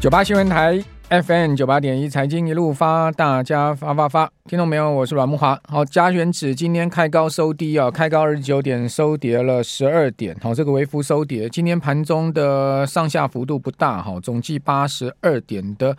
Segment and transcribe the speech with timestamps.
[0.00, 4.90] 九八新闻台 FM 九八点一财经一路发，大家发发发，听到没有？
[4.90, 5.60] 我是阮木华。
[5.68, 10.34] 好，加权指今天开高收低啊，开高二十九点，收跌了十二点。
[10.40, 11.50] 好，这个微幅收跌。
[11.50, 15.94] 今天盘中的上下幅度不大，哈，总计八十二点的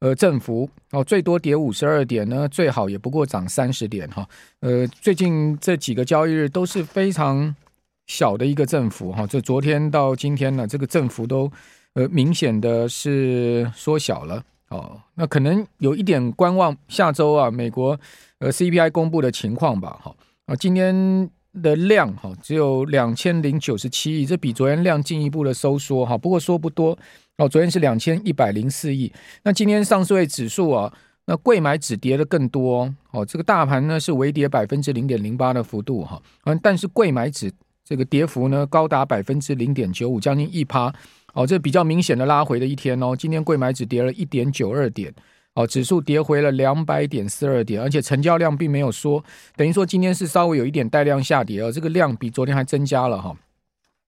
[0.00, 0.68] 呃振幅。
[0.90, 4.28] 哦，最多跌五十二点呢，最好也不过涨三十点哈。
[4.62, 7.54] 呃，最近这几个交易日都是非常
[8.08, 11.48] 小的一个振幅哈，这昨天到今天呢，这个振幅都。
[11.94, 17.98] 呃，明显的是缩小了哦，那可能有一点观望下周啊，美国
[18.40, 20.12] 呃 CPI 公布的情况吧，哈
[20.46, 21.30] 啊，今天
[21.62, 26.98] 的量哈只有两千零九十七亿，这比昨天量进一步的收缩哈，不过说不多
[27.36, 29.12] 哦，昨天是两千一百零四亿，
[29.44, 30.92] 那今天上市柜指数啊，
[31.26, 37.52] 那柜买指跌的更多哦，这个大盘呢是微跌百分之零点零八的幅度哈，嗯，但是柜买指
[37.84, 40.92] 这个跌幅呢高达百分之零点九五，将近一趴。
[41.34, 43.14] 哦，这比较明显的拉回的一天哦。
[43.14, 45.12] 今天贵买指跌了一点九二点，
[45.54, 49.22] 哦，指数跌回了两百点四二点，而且成交量并没有缩，
[49.56, 51.70] 等于说今天是稍微有一点带量下跌哦。
[51.70, 53.36] 这个量比昨天还增加了哈。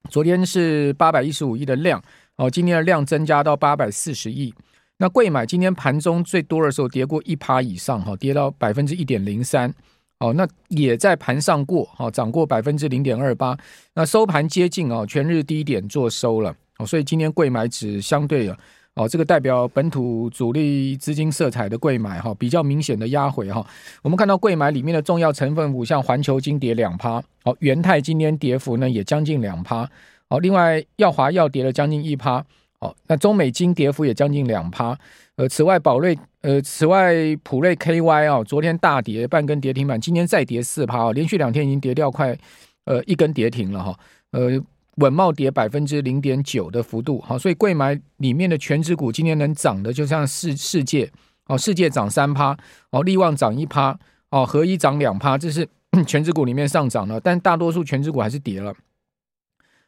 [0.08, 2.00] 昨天是八百一十五亿的量，
[2.36, 4.54] 哦，今天的量增加到八百四十亿。
[4.98, 9.74] 那贵买今天盘中最多的时候跌过一趴以上哈，跌到百分之一点零三，
[10.20, 13.56] 哦，那也在盘上过，哦，涨过百分之零点二八。
[13.94, 16.54] 那收盘接近哦全日低点做收了。
[16.78, 18.58] 哦，所以今天贵买指相对啊，
[18.94, 23.66] 哦，这个代表本土主力资金色彩的贵买哈，比较明显的压回哈。
[24.02, 29.88] 我们看到贵买里面的重要成分股，像环球金跌两趴，哦，元泰今天跌幅呢也将近两趴，
[30.28, 32.44] 哦，另外耀华药跌了将近一趴，
[32.80, 34.98] 哦，那中美金跌幅也将近两趴，
[35.36, 42.36] 呃，此外宝瑞，呃，此外普瑞 KY 啊，昨天大跌半根跌停板，今天再跌四趴，哦，连续两天已经跌掉快
[42.84, 43.98] 呃一根跌停了哈，
[44.32, 44.60] 呃。
[44.96, 51.10] 稳懋跌百分之零点九的幅度，好，所以贵买里面的权值股今天能涨的，就像世世界，
[51.46, 52.56] 哦，世界涨三趴，
[52.90, 53.98] 哦，力旺涨一趴，
[54.30, 55.68] 哦，合一涨两趴，这是
[56.06, 58.74] 权值股里面上涨了，但大多数权值股还是跌了。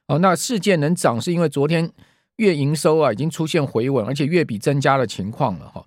[0.08, 1.90] 哦，那世界能涨是因为昨天
[2.36, 5.84] 月营收啊已经出现回稳，而且月比增加的情况了哈，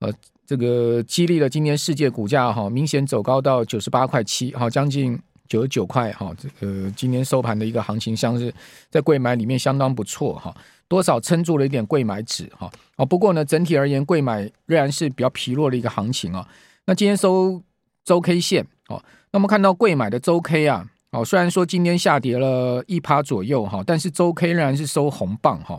[0.00, 0.12] 呃，
[0.44, 5.16] 这个激励了今天世界股价哈明显走高到九十八块七，好，将近。
[5.48, 8.52] 九十九块哈，这个今天收盘的一个行情，像是
[8.90, 10.54] 在柜买里面相当不错哈，
[10.88, 12.70] 多少撑住了一点柜买指哈。
[12.96, 16.48] 哦，不过呢，整体而言，柜买仍然是比较疲弱的一个行情啊。
[16.86, 17.62] 那今天收
[18.04, 25.78] 周 K 线哦，那么看到贵买的周 K 啊，哦，虽然说今天下跌了一趴左右哈，但是周 K 仍然是收红棒哈，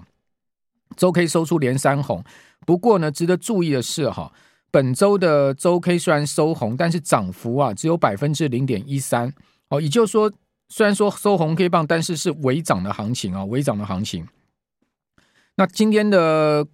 [0.95, 2.23] 周 K 收出连三红。
[2.67, 4.31] 不过呢，值得注意的是哈，
[4.69, 9.33] 本周的周 K 虽然收红，但是涨幅啊只有百分之零点一三。
[9.69, 10.31] 哦，也就是说，
[10.69, 14.27] 虽然说收红 K 棒，但是是微涨的行情啊，微涨的行情。
[15.55, 16.67] 那今天的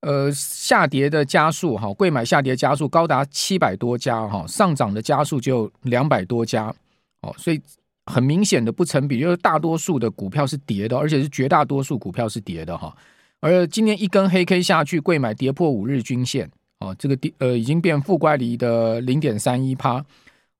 [0.00, 6.74] 呃下跌的家数哈，柜买下跌家数高达七百多家哈，上涨的家数就两百多家
[7.22, 7.60] 哦，所以
[8.04, 12.94] 很明显的不成比，就是大多数的股票是跌的，而且是绝大多数股票是跌的哈。
[13.40, 20.04] 而今天一根黑 K 下去，贵买跌破五日均线哦，这个跌呃已经变负乖离的零点三一趴。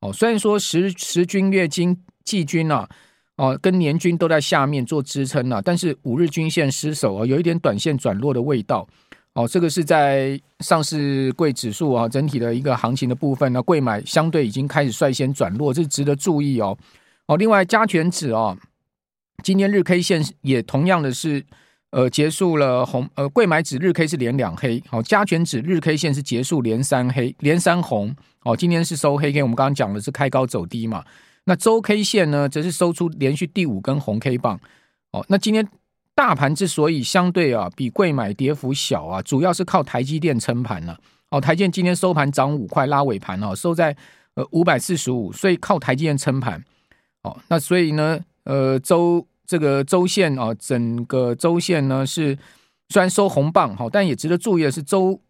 [0.01, 2.89] 哦，虽然说十十均、月均、季均啊，
[3.37, 8.87] 哦，跟年均都在下面做支撑了，但是五日均线失守啊，有一点短线转弱的味道。
[9.33, 16.77] 哦，这个是在上市柜指数啊整体的一个行情的部分呢，柜买相对已经开始率先转弱，这值得注意哦。
[17.27, 18.56] 哦，另外加权指啊，
[19.43, 21.45] 今天日 K 线也同样的是。
[21.93, 31.05] 呃，结束了红呃，柜买指日 K 是连两黑，好，加权指日 K 线是结束连三黑，连三红，哦，今天是收黑 K，我们刚刚讲的是开高走低嘛，
[31.45, 34.61] 那周 K 线呢，则是收出连续第五根红 K 棒，
[35.13, 35.67] 哦，那今天
[36.15, 40.99] 大盘之所以相对啊比柜买跌幅小啊，主要是靠台积电撑盘了，
[41.31, 43.97] 哦，台积电今天收盘涨五块，拉尾盘哦，收在
[44.35, 46.63] 呃五百四十五，所以靠台积电撑盘，
[47.23, 49.27] 哦，那所以呢，呃周。
[49.47, 52.37] 这个周线啊，整个周线呢是
[52.89, 55.21] 虽然收红棒哈，但也值得注意的是，周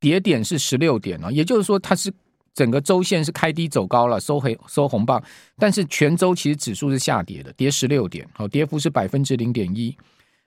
[0.00, 2.12] 跌点是十六点啊，也就是说它是
[2.54, 5.22] 整个周线是开低走高了，收黑收红棒，
[5.58, 9.96] 但是全周其实指数是下跌的，跌十六点，好，跌幅是百分之零点一。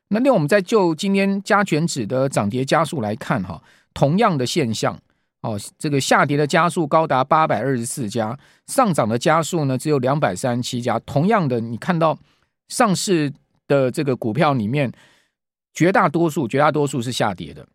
[0.09, 3.61] 那另外我们再就今天加权指的涨跌家数来看哈，
[3.93, 4.99] 同样的现象
[5.41, 12.17] 哦，这个下跌的家数高达八百二十四家，上涨的家数呢只有两百三十七家，同样的你看到。
[12.69, 13.31] 上市
[13.67, 14.89] 的这个股票里面，
[15.73, 17.67] 绝大多数、绝大多数是下跌的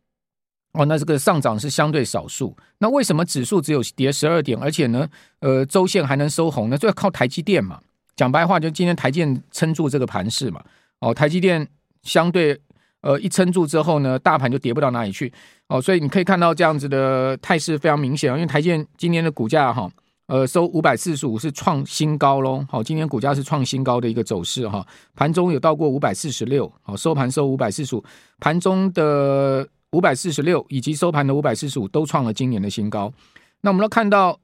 [0.73, 0.87] 哦。
[0.87, 2.57] 那这个上涨是相对少数。
[2.79, 5.07] 那为什么指数只有跌十二点，而且呢，
[5.41, 6.79] 呃，周线还能收红呢？
[6.79, 7.79] 就要靠台积电嘛。
[8.17, 10.63] 讲白话，就今天台积电撑住这个盘势嘛。
[11.01, 11.69] 哦，台积电
[12.03, 12.59] 相对
[13.01, 15.31] 呃，一撑住之后呢，大盘就跌不到哪里去
[15.69, 19.91] 哦，所以你可以看到这样子的态势非常明显，因为台积电今天的股价哈，
[20.27, 28.05] 呃，收五百四十五是创新高喽，好，今天股价是创新高的一个走势哈，盘中有到过五百四十六，好，收盘收五百四十五，
[28.41, 33.13] 盘中的五百四十六以及收盘的五百四十五都创了今年的新高，
[33.61, 34.39] 那我们都看到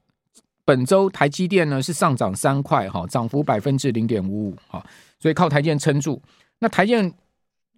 [0.63, 4.85] 本周台积电呢是上涨三块哈，涨幅百分之零点五五哈，
[5.19, 6.21] 所以靠台积电撑住，
[6.59, 7.13] 那台积电。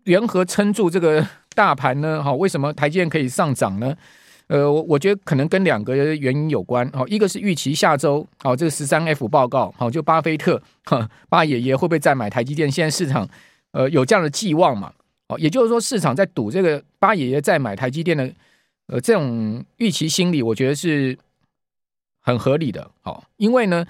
[0.05, 2.21] 缘何撑住这个大盘呢？
[2.21, 3.95] 哈，为什么台积电可以上涨呢？
[4.53, 6.87] 呃，我我觉得可能跟两个原因有关。
[6.93, 12.69] 哦，一个是预期下周，哦，这个十三 F 报告，好，就巴菲特哈巴爷爷会不会再买台积电？
[12.69, 13.27] 现在市场
[13.71, 14.93] 呃有这样的寄望嘛？
[15.29, 18.31] 哦，也就是说市场在赌这个巴爷爷再买台积电的
[18.85, 21.17] 呃这种预期心理，我觉得是
[22.21, 22.91] 很合理的。
[23.01, 23.83] 好，因为呢。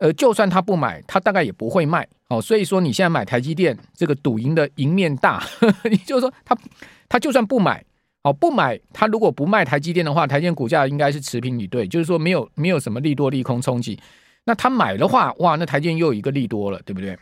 [0.00, 6.56] 呃，就算他不买，他大概也不会卖，哦，所以说你现在买台积电，这个赌赢的赢面大，呵 呵也就是说他
[7.08, 7.84] 他就算不买，
[8.28, 13.98] 哦，不买，他如果不卖台积电的话，台积电股价应该是持平以对，就是说没有没有什么利多利空冲击。
[14.44, 17.16] 那他买的话，哇，那台积电又有一个利多了，对不对？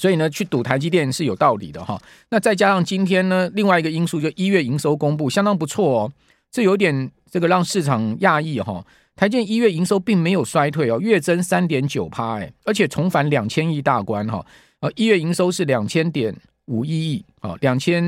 [0.00, 2.00] 所以呢，去赌台积电是有道理的哈。
[2.30, 6.12] 那再加上今天呢，另外一个因素就一月营收公布相当不错哦，
[6.50, 8.84] 这有点这个让市场讶异哈。
[9.16, 14.44] 台积一月营收并没有衰退哦，月增三点九趴，哎，而且重返两千亿大关哈，
[14.80, 16.34] 呃，一月营收是两千点
[16.66, 18.02] 五一亿啊，两千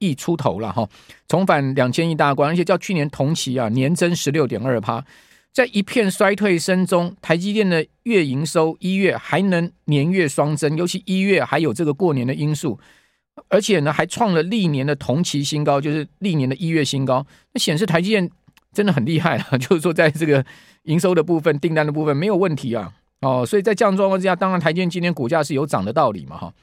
[0.00, 0.86] 亿出头了哈，
[1.28, 5.04] 重返两千亿大关，而且较去年同期啊年增十六点二趴，
[5.52, 12.76] 在一片衰退声中，台积电的月营收一月还能年月双增，尤其一月还有这个过年的因素，
[13.48, 18.28] 而且呢还创了历年的同期新高，就是历年的一月新高，那显示台积电。
[18.72, 19.48] 真的很厉害啊！
[19.58, 20.46] 就是说，在这个
[20.84, 22.92] 营收的部分、订单的部分没有问题啊。
[23.20, 26.54] 哦，所以在这样状况之下，当然台积电今天股价是有涨的道理嘛，哈。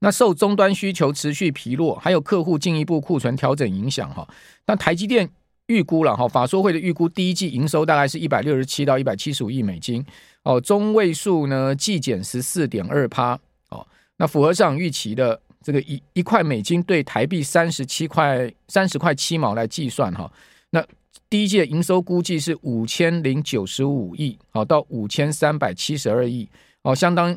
[0.00, 4.26] 那受终端需求持续疲弱，还有客户进一步库存调整影响，哈。
[4.66, 5.28] 那台积电
[5.66, 10.04] 预估了哈，法说会的预估，第一季营收大概是一百六十七到一百七十五亿美金，
[10.44, 13.38] 哦，中位数呢季减十四点二趴，
[13.70, 13.84] 哦，
[14.16, 20.30] 那符合市场预期的这个一一块美金对台币三十七块三十块七毛来计算，哈。
[20.70, 20.84] 那
[21.28, 26.48] 第一季的营收估计是五千零九十五亿，好到五千三百七十二亿，
[26.82, 27.36] 哦，相当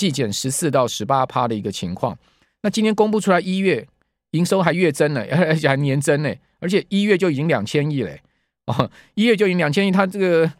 [0.00, 2.16] 季减十四到十八趴的一个情况。
[2.62, 3.86] 那今天公布出来一月
[4.30, 8.22] 营收还月增呢，而 且还年增呢，而且一月就已经两千亿嘞，
[8.66, 10.50] 哦，一月就已经两千亿，它这个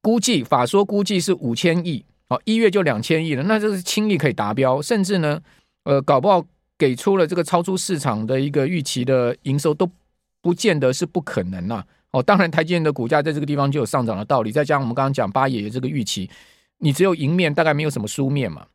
[0.00, 5.40] 估计法说估计是五千亿，哦，一月就两千亿了，那这是轻易可以达标，甚至呢，
[5.84, 6.44] 呃，搞不好
[6.78, 9.90] 给出了这个超出市场的一个预期的营收都。
[10.42, 11.82] 不见得是不可能呐、
[12.12, 16.30] 哦，当然台积电的股价在这个地方就有上涨的道理，再加上我们刚刚讲八爷爷这个预期，
[16.78, 18.66] 你只有赢面，大概没有什么输面嘛。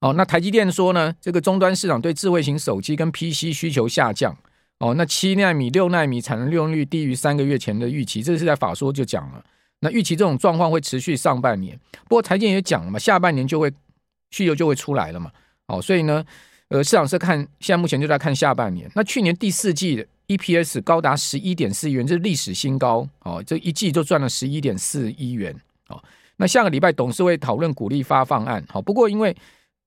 [0.00, 4.36] 哦，那台积电说呢，这个终端市场对智慧型手机跟 PC 需求下降，
[4.78, 9.44] 哦，那七纳米、六纳米产能利用率低于三个月前的预期，这是在法说就讲了。
[9.80, 11.78] 那预期这种状况会持续上半年，
[12.08, 13.72] 不过台积电也讲了嘛，下半年就会
[14.30, 15.30] 需求就会出来了嘛。
[15.66, 16.24] 哦，所以呢，
[16.68, 18.90] 呃，市场是看现在目前就在看下半年。
[18.94, 20.06] 那去年第四季的。
[20.28, 23.42] EPS 高达十一点四亿元，这是历史新高哦！
[23.46, 25.54] 这一季就赚了十一点四亿元
[25.88, 26.02] 哦。
[26.42, 29.32] 那下个礼拜董事会讨论股利发放案，好，不过因为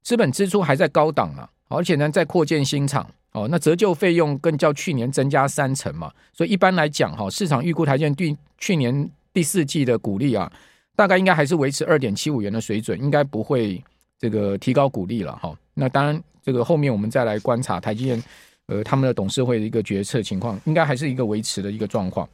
[0.04, 10.50] 资本支出还在高档啊，而且呢在扩建新厂哦，那折旧费用更较去年增加三成嘛，所以一般来讲哈，市场预估台积电对去年第四季的股利啊，
[10.96, 13.84] 大概应该还是维持二点七五元的水准，应该不会
[14.18, 15.54] 这个提高股利了哈。
[15.74, 18.24] 那当然，这个后面我们再来观察台积电。
[18.68, 22.28] 呃，他们的董事会的一个决策情况，应该还是一个维持的一个状况。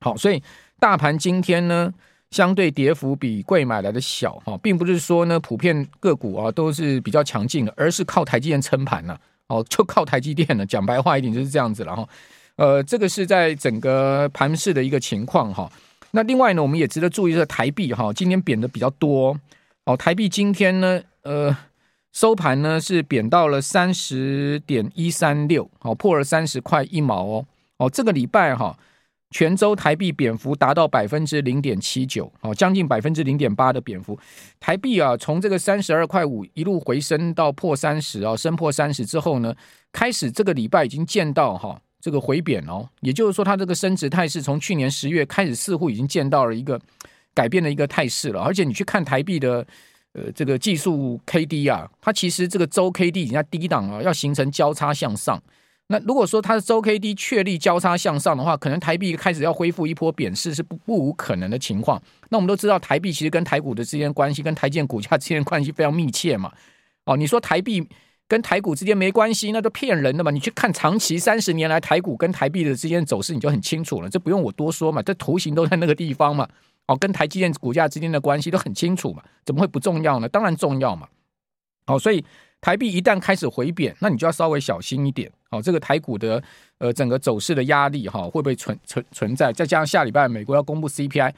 [0.00, 0.42] 好，所以
[0.80, 1.94] 大盘今天呢，
[2.34, 9.16] 相对跌幅比贵买来的小哈，并不是说呢，普遍个股啊都是比较强劲的，而是靠台积电撑盘了。
[9.46, 10.66] 哦， 就靠台积电了。
[10.66, 12.08] 讲白话一点就是这样子了哈。
[12.56, 15.70] 呃，这个是在整个盘市的一个情况哈。
[16.10, 19.38] 那另外呢，我们也值得注意的台币哈，今天贬的比较多。
[19.84, 21.56] 哦，台币今天呢，呃。
[22.14, 27.44] 收盘呢是贬到了三十点一三六，好破了三十块一毛哦。
[27.78, 28.78] 哦，这个礼拜哈，
[29.34, 34.16] 全周台币贬幅达到百分之零点七九，哦，将近百分之零点八的贬幅。
[34.60, 39.52] 台币啊，从这个三十二块五一路回升到破三十啊，升破三十之后呢，
[39.90, 46.80] 开始这个礼拜已经见到哈这个回贬哦，也就是说它这个升值态势从去年十月开始似乎已经见到了一个
[47.34, 49.66] 改变的一个态势了，而且你去看台币的。
[50.16, 55.42] 呃，这个技术 K D 啊，它其实这个周 K D 已经在低档啊，要形成交叉向上。
[55.94, 62.02] 那如果说它的周 K D 确立交叉向上的话，可能台币开始要恢复一波贬势是不不无可能的情况。
[62.30, 66.52] 那我们都知道，台币其实跟台股的之间关系，跟台积电股价之间关系非常密切嘛。
[67.04, 67.86] 哦，你说台币
[68.26, 70.32] 跟台股之间没关系，那都骗人的嘛！
[70.32, 74.10] 你去看长期三十年来台股跟台币的之间走势，你就很清楚了。
[74.10, 76.48] 这不用我多说嘛，这图形都在那个地方嘛。
[76.88, 80.28] 哦，跟台积电股价之间的关系都很清楚嘛，怎么会不重要呢？
[80.28, 81.06] 当然重要嘛。
[81.86, 82.24] 好，所以
[82.64, 85.30] 台币一旦开始回贬，那你就要稍微小心一点。
[85.50, 86.42] 好，这个台股的
[86.78, 89.52] 呃整个走势的压力哈，会不会存存存在？
[89.52, 91.30] 再加上下礼拜美国要公布 CPI。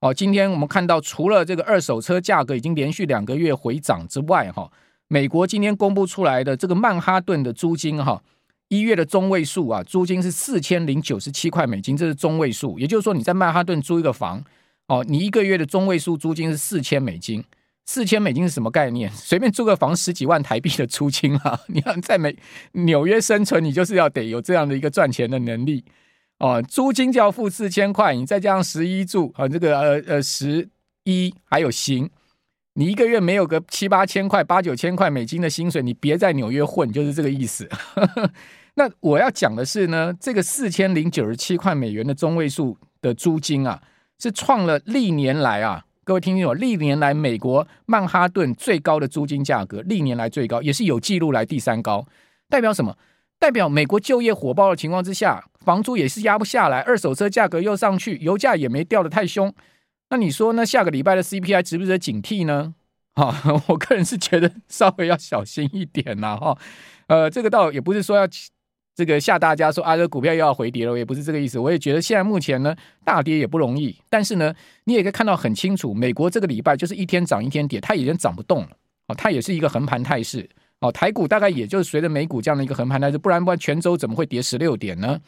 [0.00, 4.68] 哦，今天我们看到除了这个二手车价格已经连续两个月回涨之外，哈。
[5.06, 8.20] 美国今天公布出来的这个曼哈顿的租金，哈，
[8.66, 12.76] 一月的中位数啊，租金是四千零九十七块美金，这是中位数。
[12.80, 14.42] 也就是说，你在曼哈顿租一个房，
[14.88, 17.44] 哦，你一个月的中位数租金是四千美金。
[17.84, 19.10] 四千美金是什么概念？
[19.10, 21.60] 随便租个房十几万台币的租金啊！
[21.68, 22.36] 你要在美
[22.72, 25.84] 纽约生存，你就是要得有这样的一个赚钱的能力
[26.38, 26.62] 哦。
[26.62, 30.68] 租金就要付四千块，你再加上十一住啊，这个呃呃十
[31.04, 32.08] 一还有行。
[32.74, 37.68] 你一个月没有个七八千块、八九千块美金的薪水，你别在纽约混，就是这个意思。
[38.76, 43.82] 那我要讲的是呢，这个四千零九十七块美元的中位数的租金啊，
[44.18, 52.04] 是创了历年来啊，各位听清楚，历年来美国曼哈顿最高的租金价格，历年来最高，也是有记录来第三高。
[52.48, 52.96] 代表什么？
[53.38, 59.52] 代表美国就业火爆的情况之下，房租也是压不下来，二手车价格又上去，油价也没掉得太凶。
[60.10, 60.66] 那你说呢？
[60.66, 62.74] 下个礼拜的 CPI 值不值得警惕呢？
[63.14, 63.34] 哈，
[63.68, 66.58] 我个人是觉得稍微要小心一点呐，哈。
[67.06, 68.26] 呃，这个倒也不是说要
[68.94, 71.58] 这个吓大家说啊，这股票又要回跌了，也不是这个意思。
[71.58, 73.96] 我也觉得现在目前呢，大跌也不容易。
[74.10, 78.70] 但是呢，你也可以看到很清楚，美国这个礼拜就是一天涨一天跌，它已经涨不动了。
[79.08, 80.48] 哦，它也是一个横盘态势。
[80.80, 85.18] 哦，台股大概也就是随着美股这样的一个横盘态势，不然不然全周怎么会跌十六点呢？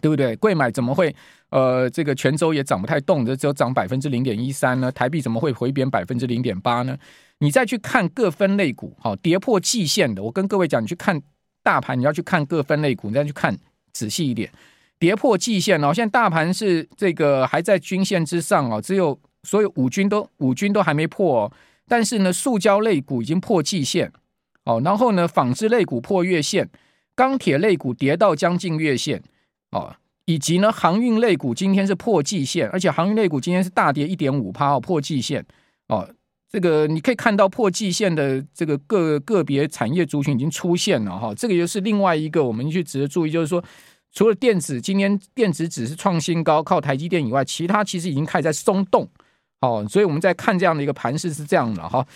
[0.00, 0.36] 对不对？
[0.36, 1.14] 贵买怎么会？
[1.50, 4.92] 呃，这个全州也涨不太动，这只有涨百分之零点一三呢。
[4.92, 6.96] 台币怎么会回贬百分之零点八呢？
[7.40, 11.20] 你再去看各分类股，好，跌破季线的，我跟各位讲，你去看
[11.62, 13.56] 大盘，你要去看各分类股，你再去看
[13.92, 14.50] 仔细一点，
[14.98, 15.92] 跌破季线哦。
[15.92, 21.52] 现在大盘是这个还在均线之上哦，只有所有五均都五均都还没破哦。
[21.86, 24.12] 但是呢，塑胶类股已经破季线
[24.64, 26.68] 哦，然后呢，纺织类股破月线，
[27.14, 29.22] 钢铁类股跌到将近月线。
[29.70, 35.44] 哦，以及呢，航运类股今天是破季线，而且航运类股今天是大跌一点五趴哦，破季线
[35.88, 36.08] 哦。
[36.50, 43.62] 这个你可以看到破季线的这个个个别产业族群已经出现了哈、这个又是另外一个我们去值得注意，就是说，
[44.12, 49.06] 除了电子今天电子只是创新高，靠台积电以外，其他其实已经开始在松动
[49.60, 49.86] 哦。
[49.90, 52.06] 所以我们在看这样的一个盘势是这样的哈。